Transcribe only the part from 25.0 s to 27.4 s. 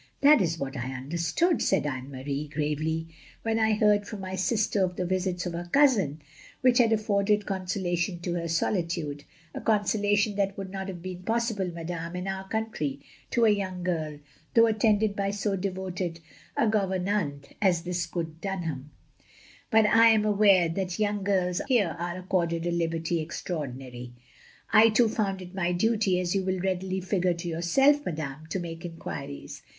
fotmd it my duty, as you will readily figure